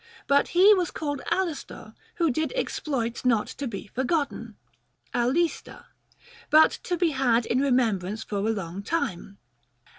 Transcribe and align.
But 0.25 0.47
he 0.57 0.73
was 0.73 0.89
called 0.89 1.21
Alastor 1.31 1.93
who 2.15 2.31
did 2.31 2.51
exploits 2.55 3.23
not 3.23 3.45
to 3.49 3.67
be 3.67 3.85
forgotten 3.85 4.55
(αληστα) 5.13 5.83
but 6.49 6.71
to 6.81 6.97
be 6.97 7.11
had 7.11 7.45
in 7.45 7.59
remembrance 7.61 8.23
for 8.23 8.39
a 8.39 8.49
long 8.49 8.81
time. 8.81 9.37